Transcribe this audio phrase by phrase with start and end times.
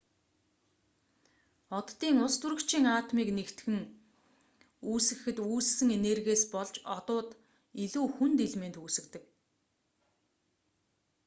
[1.79, 7.29] оддын устөрөгчийн атомыг нэгтгэн эсвэл хайлуулж үүсгэхэд үүссэн энергиээс болж одууд
[7.83, 9.23] илүү хүнд элемент үүсгэдэг